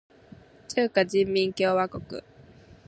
[0.67, 2.23] 中華人民共和国